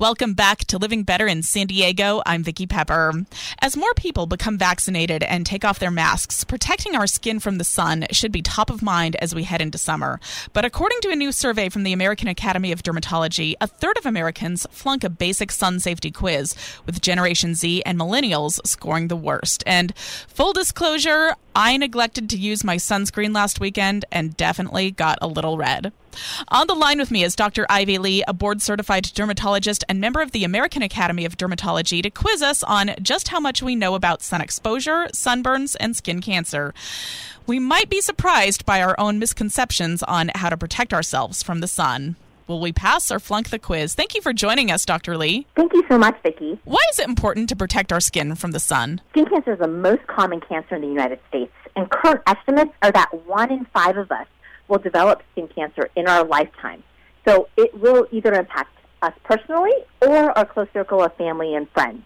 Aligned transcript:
Welcome 0.00 0.32
back 0.32 0.60
to 0.60 0.78
Living 0.78 1.02
Better 1.02 1.26
in 1.26 1.42
San 1.42 1.66
Diego. 1.66 2.22
I'm 2.24 2.42
Vicki 2.42 2.66
Pepper. 2.66 3.12
As 3.60 3.76
more 3.76 3.92
people 3.92 4.24
become 4.24 4.56
vaccinated 4.56 5.22
and 5.22 5.44
take 5.44 5.62
off 5.62 5.78
their 5.78 5.90
masks, 5.90 6.42
protecting 6.42 6.96
our 6.96 7.06
skin 7.06 7.38
from 7.38 7.58
the 7.58 7.64
sun 7.64 8.06
should 8.10 8.32
be 8.32 8.40
top 8.40 8.70
of 8.70 8.80
mind 8.80 9.14
as 9.16 9.34
we 9.34 9.42
head 9.42 9.60
into 9.60 9.76
summer. 9.76 10.18
But 10.54 10.64
according 10.64 11.02
to 11.02 11.10
a 11.10 11.16
new 11.16 11.32
survey 11.32 11.68
from 11.68 11.82
the 11.82 11.92
American 11.92 12.28
Academy 12.28 12.72
of 12.72 12.82
Dermatology, 12.82 13.56
a 13.60 13.66
third 13.66 13.98
of 13.98 14.06
Americans 14.06 14.66
flunk 14.70 15.04
a 15.04 15.10
basic 15.10 15.52
sun 15.52 15.78
safety 15.80 16.10
quiz, 16.10 16.54
with 16.86 17.02
Generation 17.02 17.54
Z 17.54 17.82
and 17.84 18.00
millennials 18.00 18.58
scoring 18.66 19.08
the 19.08 19.16
worst. 19.16 19.62
And 19.66 19.94
full 19.94 20.54
disclosure, 20.54 21.34
I 21.54 21.76
neglected 21.76 22.30
to 22.30 22.38
use 22.38 22.64
my 22.64 22.76
sunscreen 22.76 23.34
last 23.34 23.60
weekend 23.60 24.06
and 24.10 24.34
definitely 24.34 24.92
got 24.92 25.18
a 25.20 25.26
little 25.26 25.58
red. 25.58 25.92
On 26.48 26.66
the 26.66 26.74
line 26.74 26.98
with 26.98 27.10
me 27.10 27.22
is 27.22 27.36
Dr. 27.36 27.66
Ivy 27.68 27.98
Lee, 27.98 28.24
a 28.26 28.32
board 28.32 28.62
certified 28.62 29.04
dermatologist 29.14 29.84
and 29.88 30.00
member 30.00 30.20
of 30.20 30.32
the 30.32 30.44
American 30.44 30.82
Academy 30.82 31.24
of 31.24 31.36
Dermatology, 31.36 32.02
to 32.02 32.10
quiz 32.10 32.42
us 32.42 32.62
on 32.62 32.92
just 33.00 33.28
how 33.28 33.40
much 33.40 33.62
we 33.62 33.76
know 33.76 33.94
about 33.94 34.22
sun 34.22 34.40
exposure, 34.40 35.08
sunburns, 35.12 35.76
and 35.78 35.96
skin 35.96 36.20
cancer. 36.20 36.74
We 37.46 37.58
might 37.58 37.88
be 37.88 38.00
surprised 38.00 38.66
by 38.66 38.82
our 38.82 38.98
own 38.98 39.18
misconceptions 39.18 40.02
on 40.02 40.30
how 40.34 40.50
to 40.50 40.56
protect 40.56 40.92
ourselves 40.92 41.42
from 41.42 41.60
the 41.60 41.68
sun. 41.68 42.16
Will 42.46 42.60
we 42.60 42.72
pass 42.72 43.12
or 43.12 43.20
flunk 43.20 43.50
the 43.50 43.60
quiz? 43.60 43.94
Thank 43.94 44.16
you 44.16 44.20
for 44.20 44.32
joining 44.32 44.72
us, 44.72 44.84
Dr. 44.84 45.16
Lee. 45.16 45.46
Thank 45.54 45.72
you 45.72 45.84
so 45.88 45.96
much, 45.96 46.20
Vicki. 46.24 46.58
Why 46.64 46.80
is 46.90 46.98
it 46.98 47.08
important 47.08 47.48
to 47.50 47.56
protect 47.56 47.92
our 47.92 48.00
skin 48.00 48.34
from 48.34 48.50
the 48.50 48.58
sun? 48.58 49.00
Skin 49.10 49.26
cancer 49.26 49.52
is 49.52 49.60
the 49.60 49.68
most 49.68 50.04
common 50.08 50.40
cancer 50.40 50.74
in 50.74 50.82
the 50.82 50.88
United 50.88 51.20
States, 51.28 51.52
and 51.76 51.88
current 51.90 52.22
estimates 52.26 52.72
are 52.82 52.90
that 52.90 53.08
one 53.24 53.52
in 53.52 53.66
five 53.66 53.96
of 53.96 54.10
us 54.10 54.26
will 54.70 54.78
develop 54.78 55.22
skin 55.32 55.48
cancer 55.48 55.90
in 55.96 56.08
our 56.08 56.24
lifetime. 56.24 56.82
So 57.28 57.48
it 57.56 57.78
will 57.78 58.06
either 58.12 58.32
impact 58.32 58.76
us 59.02 59.12
personally 59.24 59.72
or 60.00 60.36
our 60.36 60.46
close 60.46 60.68
circle 60.72 61.02
of 61.02 61.14
family 61.16 61.54
and 61.54 61.68
friends. 61.70 62.02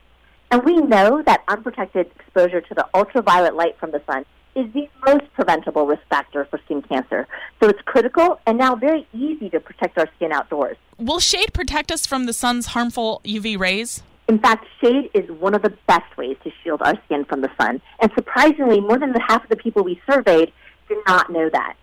And 0.50 0.64
we 0.64 0.76
know 0.76 1.22
that 1.26 1.42
unprotected 1.48 2.10
exposure 2.16 2.60
to 2.60 2.74
the 2.74 2.86
ultraviolet 2.94 3.54
light 3.54 3.76
from 3.78 3.90
the 3.90 4.02
sun 4.06 4.24
is 4.54 4.72
the 4.72 4.88
most 5.04 5.24
preventable 5.34 5.86
risk 5.86 6.02
factor 6.08 6.44
for 6.44 6.60
skin 6.64 6.80
cancer. 6.82 7.26
So 7.60 7.68
it's 7.68 7.80
critical 7.82 8.40
and 8.46 8.56
now 8.56 8.76
very 8.76 9.06
easy 9.12 9.50
to 9.50 9.60
protect 9.60 9.98
our 9.98 10.08
skin 10.16 10.32
outdoors. 10.32 10.76
Will 10.96 11.18
shade 11.18 11.52
protect 11.52 11.90
us 11.90 12.06
from 12.06 12.26
the 12.26 12.32
sun's 12.32 12.66
harmful 12.66 13.20
UV 13.24 13.58
rays? 13.58 14.02
In 14.28 14.38
fact, 14.38 14.66
shade 14.80 15.10
is 15.12 15.28
one 15.30 15.54
of 15.54 15.62
the 15.62 15.76
best 15.86 16.16
ways 16.16 16.36
to 16.44 16.52
shield 16.62 16.80
our 16.82 16.94
skin 17.04 17.24
from 17.24 17.40
the 17.40 17.50
sun. 17.60 17.82
And 18.00 18.10
surprisingly, 18.14 18.80
more 18.80 18.98
than 18.98 19.12
half 19.28 19.42
of 19.42 19.50
the 19.50 19.56
people 19.56 19.82
we 19.82 20.00
surveyed 20.08 20.52
did 20.88 20.98
not 21.06 21.30
know 21.30 21.50
that. 21.50 21.74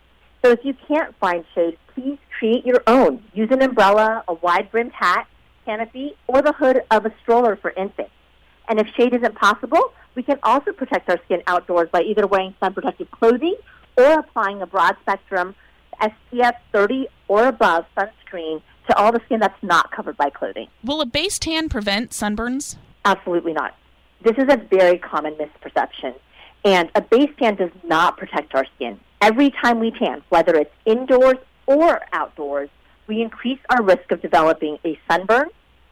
So 0.41 0.51
if 0.51 0.59
you 0.63 0.75
can't 0.87 1.15
find 1.19 1.45
shade, 1.53 1.77
please 1.93 2.17
create 2.37 2.65
your 2.65 2.81
own. 2.87 3.23
Use 3.33 3.49
an 3.51 3.61
umbrella, 3.61 4.23
a 4.27 4.33
wide 4.33 4.71
brimmed 4.71 4.93
hat, 4.93 5.27
canopy, 5.65 6.15
or 6.27 6.41
the 6.41 6.53
hood 6.53 6.81
of 6.89 7.05
a 7.05 7.13
stroller 7.21 7.55
for 7.55 7.71
infants. 7.71 8.11
And 8.67 8.79
if 8.79 8.87
shade 8.95 9.13
isn't 9.13 9.35
possible, 9.35 9.93
we 10.15 10.23
can 10.23 10.39
also 10.43 10.71
protect 10.71 11.09
our 11.09 11.19
skin 11.25 11.41
outdoors 11.47 11.89
by 11.91 12.01
either 12.01 12.25
wearing 12.25 12.55
sun 12.59 12.73
protective 12.73 13.11
clothing 13.11 13.55
or 13.97 14.19
applying 14.19 14.61
a 14.61 14.65
broad 14.65 14.95
spectrum 15.01 15.55
SPF 16.01 16.53
30 16.71 17.07
or 17.27 17.47
above 17.47 17.85
sunscreen 17.95 18.61
to 18.89 18.97
all 18.97 19.11
the 19.11 19.21
skin 19.25 19.39
that's 19.39 19.61
not 19.61 19.91
covered 19.91 20.17
by 20.17 20.29
clothing. 20.29 20.67
Will 20.83 21.01
a 21.01 21.05
base 21.05 21.37
tan 21.37 21.69
prevent 21.69 22.11
sunburns? 22.11 22.77
Absolutely 23.05 23.53
not. 23.53 23.75
This 24.23 24.37
is 24.37 24.45
a 24.49 24.57
very 24.57 24.97
common 24.97 25.35
misperception. 25.35 26.15
And 26.63 26.89
a 26.95 27.01
base 27.01 27.29
tan 27.39 27.55
does 27.55 27.71
not 27.83 28.17
protect 28.17 28.53
our 28.55 28.65
skin. 28.75 28.99
Every 29.21 29.51
time 29.51 29.79
we 29.79 29.91
tan, 29.91 30.23
whether 30.29 30.55
it's 30.55 30.73
indoors 30.85 31.37
or 31.67 32.01
outdoors, 32.11 32.69
we 33.05 33.21
increase 33.21 33.59
our 33.69 33.83
risk 33.83 34.11
of 34.11 34.19
developing 34.19 34.79
a 34.83 34.99
sunburn, 35.09 35.49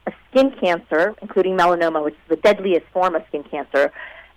a 0.08 0.12
skin 0.28 0.50
cancer, 0.60 1.14
including 1.22 1.56
melanoma, 1.56 2.02
which 2.02 2.14
is 2.14 2.28
the 2.28 2.36
deadliest 2.36 2.86
form 2.92 3.14
of 3.14 3.22
skin 3.28 3.44
cancer, 3.44 3.92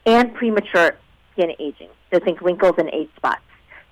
and 0.05 0.33
premature 0.35 0.95
skin 1.31 1.53
aging. 1.57 1.89
So 2.11 2.19
think 2.19 2.39
wrinkles 2.41 2.75
and 2.77 2.89
age 2.89 3.09
spots. 3.15 3.41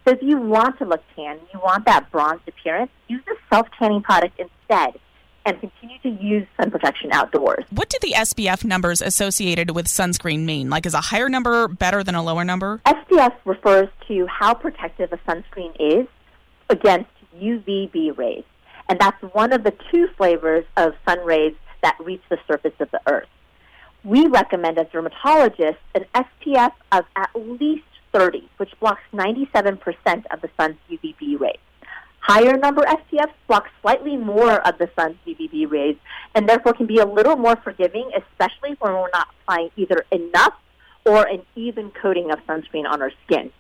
So 0.06 0.14
if 0.14 0.22
you 0.22 0.38
want 0.38 0.78
to 0.80 0.86
look 0.86 1.04
tan, 1.16 1.40
you 1.52 1.60
want 1.60 1.86
that 1.86 2.12
bronzed 2.12 2.48
appearance, 2.48 2.92
use 3.08 3.24
a 3.28 3.36
self-tanning 3.54 4.04
product 4.04 4.40
instead 4.40 5.00
and 5.46 5.60
continue 5.60 5.98
to 6.00 6.10
use 6.10 6.48
sun 6.58 6.72
protection 6.72 7.12
outdoors. 7.12 7.66
What 7.72 7.90
do 7.90 7.98
the 8.02 8.14
SPF 8.14 8.64
numbers 8.64 9.02
associated 9.02 9.72
with 9.72 9.88
sunscreen 9.88 10.46
mean? 10.46 10.70
Like, 10.70 10.86
is 10.86 10.94
a 10.94 11.02
higher 11.02 11.30
number 11.30 11.68
better 11.68 12.04
than 12.04 12.16
a 12.16 12.24
lower 12.24 12.44
number? 12.44 12.82
SPF 12.86 13.34
refers 13.46 13.90
to 14.08 14.28
how 14.28 14.54
protective 14.54 15.12
a 15.12 15.18
sunscreen 15.30 15.74
is 15.80 16.08
against 16.70 17.10
UVB 17.38 18.18
rays. 18.18 18.44
And 18.90 19.00
that's 19.00 19.22
one 19.34 19.54
of 19.54 19.64
the 19.64 19.74
two 19.92 20.08
flavors 20.18 20.66
of 20.78 20.94
sun 21.08 21.20
rays 21.26 21.56
that 21.82 21.96
reach 22.00 22.22
the 22.30 22.38
surface 22.48 22.74
of 22.80 22.92
the 22.92 23.02
earth. 23.08 23.28
We 24.04 24.28
recommend 24.28 24.78
as 24.78 24.88
dermatologists 24.88 25.78
an 25.96 26.06
SPF 26.16 26.74
of 26.92 27.06
at 27.16 27.30
least 27.36 27.86
30, 28.14 28.50
which 28.58 28.72
blocks 28.80 29.02
97% 29.14 29.80
of 30.32 30.42
the 30.42 30.50
sun's 30.58 30.78
UVB 30.90 31.40
rays. 31.40 31.58
Higher 32.20 32.58
number 32.58 32.84
SPFs 32.84 33.34
block 33.48 33.68
slightly 33.82 34.18
more 34.18 34.66
of 34.68 34.78
the 34.78 34.90
sun's 34.96 35.18
Rays 35.72 35.96
and 36.36 36.48
therefore 36.48 36.74
can 36.74 36.86
be 36.86 36.98
a 36.98 37.06
little 37.06 37.36
more 37.36 37.56
forgiving, 37.56 38.12
especially 38.16 38.76
when 38.80 38.94
we're 38.94 39.10
not 39.12 39.28
applying 39.42 39.72
either 39.76 40.06
enough 40.12 40.54
or 41.06 41.26
an 41.28 41.42
even 41.56 41.92
coating 41.92 42.32
of 42.32 42.40
sunscreen 42.46 42.86
on 42.88 43.02
our 43.02 43.12
skin. 43.26 43.52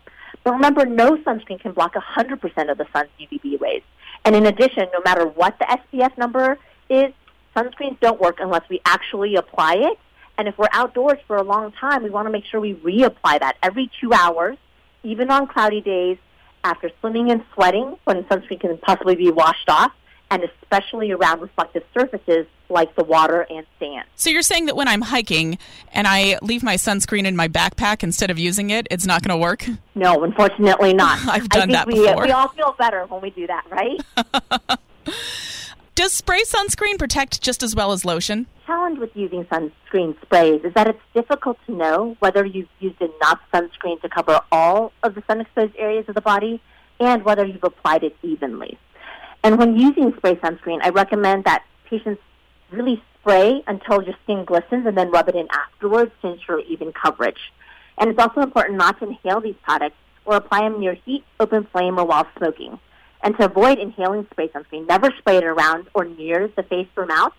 But 0.44 0.54
remember, 0.54 0.86
no 0.86 1.18
sunscreen 1.18 1.60
can 1.60 1.72
block 1.74 1.94
100% 1.96 2.72
of 2.72 2.78
the 2.78 2.88
sun's 2.94 3.10
UVB 3.20 3.60
rays. 3.60 3.84
And 4.26 4.36
in 4.36 4.46
addition, 4.46 4.88
no 4.94 5.02
matter 5.04 5.26
what 5.26 5.58
the 5.60 5.66
SPF 5.66 6.18
number 6.18 6.58
is, 6.90 7.14
sunscreens 7.56 8.00
don't 8.00 8.20
work 8.20 8.38
unless 8.40 8.68
we 8.70 8.82
actually 8.86 9.36
apply 9.36 9.76
it. 9.76 10.00
And 10.38 10.48
if 10.48 10.58
we're 10.58 10.70
outdoors 10.72 11.20
for 11.28 11.36
a 11.36 11.44
long 11.44 11.72
time, 11.74 12.04
we 12.04 12.10
want 12.10 12.28
to 12.28 12.32
make 12.32 12.46
sure 12.46 12.60
we 12.60 12.76
reapply 12.76 13.40
that 13.40 13.58
every 13.62 13.92
two 14.00 14.14
hours, 14.14 14.58
even 15.04 15.30
on 15.30 15.48
cloudy 15.48 15.82
days, 15.82 16.18
after 16.64 16.92
swimming 17.00 17.32
and 17.32 17.44
sweating 17.54 17.98
when 18.06 18.24
sunscreen 18.24 18.60
can 18.60 18.78
possibly 18.78 19.16
be 19.16 19.32
washed 19.32 19.70
off, 19.70 19.92
and 20.31 20.44
especially 20.44 21.12
around 21.12 21.42
reflective 21.42 21.84
surfaces 21.94 22.47
like 22.69 22.96
the 22.96 23.03
water 23.03 23.46
and 23.50 23.68
sand. 23.80 24.08
So 24.16 24.30
you're 24.30 24.42
saying 24.42 24.66
that 24.66 24.75
when 24.75 24.88
I'm 24.88 25.02
hiking 25.02 25.59
and 25.92 26.08
I 26.08 26.40
leave 26.42 26.64
my 26.64 26.75
sunscreen 26.75 27.25
in 27.25 27.36
my 27.36 27.47
backpack 27.47 28.02
instead 28.02 28.31
of 28.31 28.40
using 28.40 28.69
it, 28.69 28.88
it's 28.90 29.06
not 29.06 29.22
going 29.22 29.38
to 29.38 29.42
work? 29.42 29.68
No, 29.94 30.24
unfortunately 30.24 30.94
not. 30.94 31.19
I've 31.28 31.50
done 31.50 31.69
that 31.69 31.86
we, 31.86 31.95
before. 31.95 32.24
We 32.24 32.31
all 32.31 32.48
feel 32.48 32.74
better 32.80 33.06
when 33.06 33.22
we 33.22 33.30
do 33.30 33.45
that, 33.45 33.66
right? 33.69 34.80
Does 35.95 36.13
spray 36.13 36.44
sunscreen 36.44 36.98
protect 36.98 37.42
just 37.42 37.62
as 37.62 37.75
well 37.75 37.92
as 37.92 38.06
lotion? 38.06 38.48
challenge 38.66 39.00
with 39.00 39.10
using 39.16 39.44
sunscreen 39.45 40.16
sprays 40.22 40.62
is 40.63 40.74
that 40.75 40.88
it's 40.88 41.01
difficult 41.13 41.57
to 41.66 41.74
know 41.74 42.16
whether 42.19 42.45
you've 42.45 42.69
used 42.80 43.01
enough 43.01 43.39
sunscreen 43.54 44.01
to 44.01 44.07
cover 44.07 44.39
all 44.50 44.94
of 45.04 45.13
the 45.13 45.22
sun 45.28 45.42
exposed 45.42 45.75
areas 45.78 46.06
of 46.07 46.16
the 46.16 46.22
body 46.22 46.62
and 47.01 47.25
whether 47.25 47.45
you've 47.45 47.63
applied 47.63 48.04
it 48.04 48.16
evenly. 48.24 48.78
And 49.44 49.58
when 49.58 49.78
using 49.78 50.14
spray 50.18 50.36
sunscreen, 50.36 50.80
I 50.82 50.90
recommend 50.90 51.46
that 51.46 51.64
patients 51.86 52.22
really 52.70 53.02
spray 53.20 53.64
until 53.68 54.02
your 54.02 54.16
skin 54.24 54.46
glistens 54.46 54.86
and 54.86 54.98
then 54.98 55.12
rub 55.12 55.30
it 55.30 55.36
in 55.36 55.48
afterwards 55.52 56.12
to 56.22 56.34
ensure 56.34 56.60
even 56.60 56.94
coverage. 56.94 57.52
And 57.98 58.10
it's 58.10 58.20
also 58.20 58.42
important 58.42 58.78
not 58.78 59.00
to 59.00 59.08
inhale 59.08 59.42
these 59.42 59.56
products 59.64 59.96
or 60.26 60.36
apply 60.36 60.62
them 60.62 60.80
near 60.80 60.94
heat, 60.94 61.24
open 61.40 61.68
flame, 61.72 62.00
or 62.00 62.06
while 62.06 62.28
smoking. 62.38 62.80
And 63.24 63.38
to 63.38 63.46
avoid 63.46 63.80
inhaling 63.80 64.28
spray 64.32 64.48
sunscreen, 64.50 64.88
never 64.88 65.12
spray 65.20 65.38
it 65.38 65.44
around 65.44 65.88
or 65.94 66.06
near 66.06 66.48
the 66.56 66.64
face 66.64 66.88
or 66.96 67.06
mouth. 67.06 67.34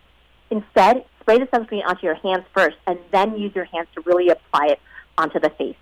Instead, 0.51 1.05
spray 1.21 1.39
the 1.39 1.47
sunscreen 1.47 1.85
onto 1.87 2.05
your 2.05 2.15
hands 2.17 2.45
first 2.55 2.77
and 2.87 2.99
then 3.11 3.37
use 3.37 3.53
your 3.55 3.65
hands 3.65 3.89
to 3.95 4.03
really 4.03 4.29
apply 4.29 4.67
it 4.67 4.81
onto 5.19 5.41
the 5.41 5.51
face. 5.51 5.77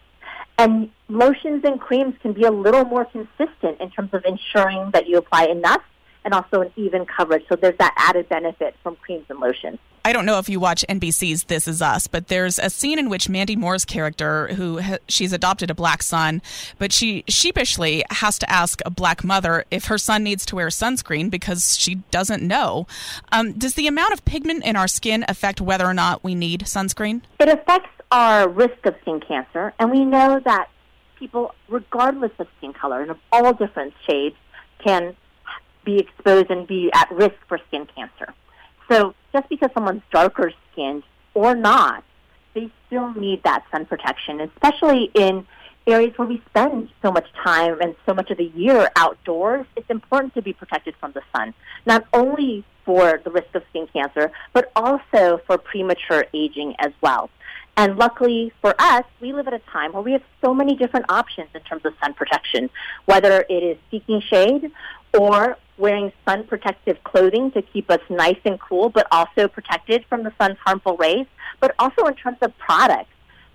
And 0.58 0.90
lotions 1.08 1.64
and 1.64 1.80
creams 1.80 2.14
can 2.20 2.32
be 2.32 2.44
a 2.44 2.50
little 2.50 2.84
more 2.84 3.06
consistent 3.06 3.80
in 3.80 3.90
terms 3.90 4.10
of 4.12 4.24
ensuring 4.24 4.90
that 4.92 5.08
you 5.08 5.16
apply 5.16 5.46
enough 5.46 5.82
and 6.24 6.34
also 6.34 6.60
an 6.60 6.70
even 6.76 7.06
coverage. 7.06 7.44
So 7.48 7.56
there's 7.56 7.76
that 7.78 7.94
added 7.96 8.28
benefit 8.28 8.74
from 8.82 8.96
creams 8.96 9.26
and 9.28 9.40
lotions. 9.40 9.78
I 10.02 10.14
don't 10.14 10.24
know 10.24 10.38
if 10.38 10.48
you 10.48 10.58
watch 10.58 10.84
NBC's 10.88 11.44
This 11.44 11.68
Is 11.68 11.82
Us, 11.82 12.06
but 12.06 12.28
there's 12.28 12.58
a 12.58 12.70
scene 12.70 12.98
in 12.98 13.10
which 13.10 13.28
Mandy 13.28 13.54
Moore's 13.54 13.84
character, 13.84 14.48
who 14.54 14.80
ha- 14.80 14.98
she's 15.08 15.32
adopted 15.32 15.70
a 15.70 15.74
black 15.74 16.02
son, 16.02 16.40
but 16.78 16.90
she 16.90 17.22
sheepishly 17.28 18.02
has 18.10 18.38
to 18.38 18.50
ask 18.50 18.80
a 18.86 18.90
black 18.90 19.22
mother 19.22 19.66
if 19.70 19.86
her 19.86 19.98
son 19.98 20.22
needs 20.22 20.46
to 20.46 20.56
wear 20.56 20.68
sunscreen 20.68 21.30
because 21.30 21.76
she 21.76 21.96
doesn't 22.10 22.42
know. 22.42 22.86
Um, 23.30 23.52
does 23.52 23.74
the 23.74 23.86
amount 23.86 24.14
of 24.14 24.24
pigment 24.24 24.64
in 24.64 24.74
our 24.74 24.88
skin 24.88 25.24
affect 25.28 25.60
whether 25.60 25.84
or 25.84 25.94
not 25.94 26.24
we 26.24 26.34
need 26.34 26.62
sunscreen? 26.62 27.20
It 27.38 27.50
affects 27.50 27.90
our 28.10 28.48
risk 28.48 28.86
of 28.86 28.94
skin 29.02 29.20
cancer, 29.20 29.74
and 29.78 29.90
we 29.90 30.06
know 30.06 30.40
that 30.44 30.68
people, 31.18 31.54
regardless 31.68 32.32
of 32.38 32.48
skin 32.56 32.72
color 32.72 33.02
and 33.02 33.10
of 33.10 33.18
all 33.30 33.52
different 33.52 33.92
shades, 34.08 34.36
can 34.82 35.14
be 35.84 35.98
exposed 35.98 36.50
and 36.50 36.66
be 36.66 36.90
at 36.92 37.10
risk 37.10 37.36
for 37.48 37.58
skin 37.68 37.86
cancer. 37.94 38.34
So 38.90 39.14
just 39.32 39.48
because 39.48 39.70
someone's 39.74 40.02
darker 40.10 40.52
skinned 40.72 41.04
or 41.34 41.54
not, 41.54 42.04
they 42.54 42.70
still 42.86 43.12
need 43.14 43.42
that 43.44 43.64
sun 43.70 43.86
protection, 43.86 44.40
especially 44.40 45.10
in 45.14 45.46
areas 45.86 46.16
where 46.16 46.28
we 46.28 46.42
spend 46.48 46.88
so 47.02 47.10
much 47.10 47.26
time 47.44 47.80
and 47.80 47.94
so 48.06 48.14
much 48.14 48.30
of 48.30 48.38
the 48.38 48.50
year 48.54 48.90
outdoors. 48.96 49.66
It's 49.76 49.88
important 49.90 50.34
to 50.34 50.42
be 50.42 50.52
protected 50.52 50.94
from 50.98 51.12
the 51.12 51.22
sun, 51.34 51.54
not 51.86 52.06
only 52.12 52.64
for 52.84 53.20
the 53.24 53.30
risk 53.30 53.54
of 53.54 53.62
skin 53.70 53.86
cancer, 53.92 54.32
but 54.52 54.72
also 54.74 55.40
for 55.46 55.58
premature 55.58 56.26
aging 56.34 56.74
as 56.78 56.92
well. 57.00 57.30
And 57.76 57.96
luckily 57.96 58.52
for 58.60 58.74
us, 58.78 59.04
we 59.20 59.32
live 59.32 59.46
at 59.46 59.54
a 59.54 59.60
time 59.60 59.92
where 59.92 60.02
we 60.02 60.12
have 60.12 60.22
so 60.42 60.52
many 60.52 60.76
different 60.76 61.06
options 61.08 61.48
in 61.54 61.60
terms 61.62 61.84
of 61.84 61.94
sun 62.02 62.14
protection, 62.14 62.68
whether 63.06 63.46
it 63.48 63.62
is 63.62 63.78
seeking 63.90 64.20
shade 64.20 64.70
or 65.18 65.56
wearing 65.78 66.12
sun 66.26 66.44
protective 66.44 67.02
clothing 67.04 67.50
to 67.52 67.62
keep 67.62 67.90
us 67.90 68.00
nice 68.10 68.38
and 68.44 68.60
cool, 68.60 68.90
but 68.90 69.06
also 69.10 69.48
protected 69.48 70.04
from 70.08 70.22
the 70.22 70.32
sun's 70.40 70.58
harmful 70.64 70.96
rays. 70.96 71.26
But 71.58 71.74
also 71.78 72.04
in 72.06 72.14
terms 72.14 72.38
of 72.42 72.56
products, 72.58 73.10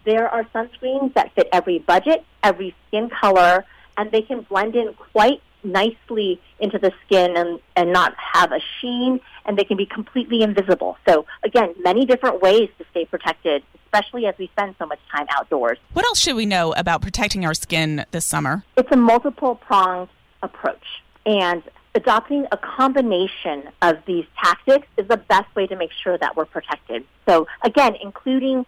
there 0.06 0.28
are 0.30 0.44
sunscreens 0.46 1.13
that 1.13 1.34
fit 1.36 1.48
every 1.52 1.80
budget, 1.80 2.25
every 2.44 2.75
skin 2.88 3.10
color, 3.10 3.66
and 3.98 4.12
they 4.12 4.22
can 4.22 4.42
blend 4.42 4.75
in 4.75 4.94
quite 4.94 5.42
nicely 5.63 6.40
into 6.60 6.78
the 6.78 6.92
skin 7.06 7.36
and, 7.36 7.60
and 7.75 7.92
not 7.92 8.13
have 8.18 8.52
a 8.52 8.60
sheen, 8.80 9.19
and 9.46 9.57
they 9.57 9.63
can 9.63 9.78
be 9.78 9.86
completely 9.86 10.44
invisible. 10.44 10.98
So, 11.07 11.25
again, 11.44 11.74
many 11.81 12.06
different 12.06 12.42
ways 12.42 12.69
to 12.78 12.86
stay 12.92 13.06
protected, 13.06 13.63
especially 13.86 14.28
as 14.28 14.36
we 14.38 14.48
spend 14.48 14.75
so 14.78 14.86
much 14.86 15.00
time 15.12 15.25
outdoors. 15.31 15.80
What 15.94 16.06
else 16.06 16.19
should 16.19 16.36
we 16.36 16.46
know 16.46 16.74
about 16.74 17.02
protecting 17.02 17.46
our 17.46 17.56
skin 17.56 18.06
this 18.12 18.25
summer? 18.25 18.63
It's 18.78 18.92
a 18.92 18.98
multiple 18.98 19.56
pronged 19.56 20.10
approach. 20.44 21.04
And 21.25 21.63
adopting 21.95 22.45
a 22.51 22.57
combination 22.57 23.69
of 23.81 23.98
these 24.06 24.25
tactics 24.44 24.88
is 24.98 25.07
the 25.07 25.18
best 25.18 25.54
way 25.56 25.66
to 25.68 25.75
make 25.75 25.92
sure 25.92 26.18
that 26.18 26.36
we're 26.36 26.45
protected. 26.45 27.06
So 27.27 27.48
again, 27.63 27.95
including 28.01 28.66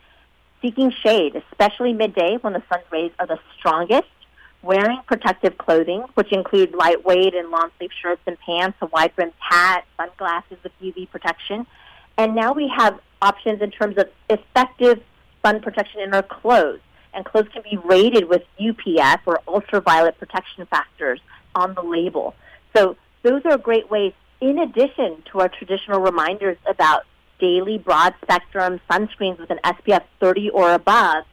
seeking 0.62 0.92
shade, 1.04 1.36
especially 1.36 1.94
midday 1.94 2.38
when 2.42 2.54
the 2.54 2.64
sun's 2.72 2.86
rays 2.92 3.12
are 3.20 3.28
the 3.28 3.40
strongest, 3.58 4.08
wearing 4.64 5.00
protective 5.06 5.58
clothing, 5.58 6.04
which 6.16 6.32
include 6.32 6.74
lightweight 6.74 7.36
and 7.36 7.50
long 7.52 7.70
sleeve 7.78 7.92
shirts 8.02 8.22
and 8.26 8.40
pants, 8.40 8.78
a 8.82 8.88
wide 8.88 9.16
brimmed 9.16 9.34
hat, 9.40 9.86
sunglasses 9.98 10.58
with 10.64 10.72
UV 10.82 11.10
protection. 11.10 11.68
And 12.18 12.34
now 12.34 12.54
we 12.54 12.68
have 12.76 13.00
options 13.22 13.62
in 13.62 13.72
terms 13.72 13.98
of 13.98 14.10
effective 14.30 15.02
sun 15.46 15.62
protection 15.62 16.02
in 16.02 16.14
our 16.14 16.24
clothes. 16.24 16.80
And 17.14 17.26
clothes 17.26 17.48
can 17.54 17.64
be 17.64 17.78
rated 17.78 18.28
with 18.28 18.44
UPF 18.60 19.20
or 19.26 19.40
ultraviolet 19.48 20.18
protection 20.20 20.66
factors 20.66 21.20
on 21.56 21.74
the 21.74 21.82
label. 21.82 22.36
So 22.78 22.96
those 23.24 23.42
are 23.46 23.58
great 23.58 23.90
ways, 23.90 24.14
in 24.40 24.60
addition 24.60 25.24
to 25.32 25.40
our 25.40 25.50
traditional 25.50 26.00
reminders 26.00 26.58
about 26.70 27.04
daily 27.40 27.78
broad 27.80 28.14
spectrum 28.22 28.80
sunscreens 28.90 29.40
with 29.40 29.50
an 29.50 29.60
SPF 29.64 30.04
30 30.20 30.52
or 30.52 30.74
above. 30.74 31.26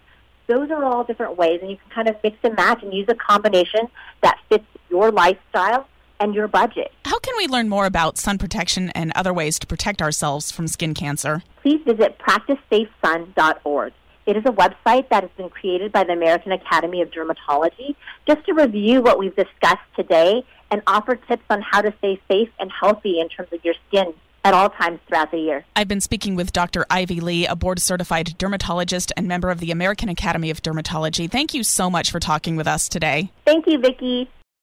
Those 0.46 0.70
are 0.70 0.84
all 0.84 1.04
different 1.04 1.36
ways, 1.36 1.60
and 1.62 1.70
you 1.70 1.76
can 1.76 1.90
kind 1.90 2.08
of 2.08 2.16
mix 2.22 2.36
and 2.42 2.54
match 2.54 2.82
and 2.82 2.92
use 2.92 3.08
a 3.08 3.14
combination 3.14 3.88
that 4.22 4.38
fits 4.48 4.66
your 4.90 5.10
lifestyle 5.10 5.86
and 6.20 6.34
your 6.34 6.48
budget. 6.48 6.92
How 7.04 7.18
can 7.18 7.34
we 7.36 7.46
learn 7.46 7.68
more 7.68 7.86
about 7.86 8.18
sun 8.18 8.38
protection 8.38 8.90
and 8.90 9.12
other 9.14 9.32
ways 9.32 9.58
to 9.58 9.66
protect 9.66 10.00
ourselves 10.00 10.50
from 10.50 10.68
skin 10.68 10.94
cancer? 10.94 11.42
Please 11.62 11.80
visit 11.84 12.18
practicesafesun.org. 12.18 13.92
It 14.26 14.36
is 14.36 14.44
a 14.46 14.52
website 14.52 15.08
that 15.10 15.22
has 15.22 15.30
been 15.36 15.50
created 15.50 15.92
by 15.92 16.04
the 16.04 16.12
American 16.12 16.52
Academy 16.52 17.02
of 17.02 17.10
Dermatology 17.10 17.94
just 18.26 18.44
to 18.46 18.54
review 18.54 19.02
what 19.02 19.18
we've 19.18 19.36
discussed 19.36 19.84
today 19.96 20.44
and 20.70 20.82
offer 20.86 21.16
tips 21.16 21.44
on 21.50 21.62
how 21.62 21.82
to 21.82 21.92
stay 21.98 22.20
safe 22.28 22.48
and 22.58 22.70
healthy 22.70 23.20
in 23.20 23.28
terms 23.28 23.50
of 23.52 23.64
your 23.64 23.74
skin 23.88 24.14
at 24.44 24.54
all 24.54 24.68
times 24.68 25.00
throughout 25.08 25.30
the 25.30 25.38
year. 25.38 25.64
I've 25.74 25.88
been 25.88 26.00
speaking 26.00 26.36
with 26.36 26.52
Dr. 26.52 26.84
Ivy 26.90 27.20
Lee, 27.20 27.46
a 27.46 27.56
board 27.56 27.80
certified 27.80 28.36
dermatologist 28.38 29.12
and 29.16 29.26
member 29.26 29.50
of 29.50 29.60
the 29.60 29.70
American 29.70 30.08
Academy 30.08 30.50
of 30.50 30.62
Dermatology. 30.62 31.30
Thank 31.30 31.54
you 31.54 31.62
so 31.62 31.88
much 31.88 32.10
for 32.10 32.20
talking 32.20 32.56
with 32.56 32.66
us 32.66 32.88
today. 32.88 33.30
Thank 33.44 33.66
you, 33.66 33.78
Vicki. 33.78 34.28